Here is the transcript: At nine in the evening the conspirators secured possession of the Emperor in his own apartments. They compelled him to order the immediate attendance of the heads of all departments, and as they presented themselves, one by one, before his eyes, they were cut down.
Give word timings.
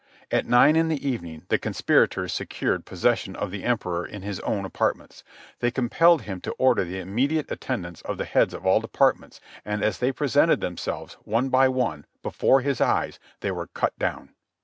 At 0.31 0.47
nine 0.47 0.75
in 0.75 0.87
the 0.87 1.07
evening 1.07 1.43
the 1.49 1.59
conspirators 1.59 2.33
secured 2.33 2.87
possession 2.87 3.35
of 3.35 3.51
the 3.51 3.63
Emperor 3.63 4.03
in 4.03 4.23
his 4.23 4.39
own 4.39 4.65
apartments. 4.65 5.23
They 5.59 5.69
compelled 5.69 6.23
him 6.23 6.41
to 6.41 6.53
order 6.53 6.83
the 6.83 6.97
immediate 6.97 7.51
attendance 7.51 8.01
of 8.01 8.17
the 8.17 8.25
heads 8.25 8.55
of 8.55 8.65
all 8.65 8.79
departments, 8.79 9.39
and 9.63 9.83
as 9.83 9.99
they 9.99 10.11
presented 10.11 10.59
themselves, 10.59 11.17
one 11.23 11.49
by 11.49 11.67
one, 11.69 12.07
before 12.23 12.61
his 12.61 12.81
eyes, 12.81 13.19
they 13.41 13.51
were 13.51 13.67
cut 13.67 13.93
down. 13.99 14.33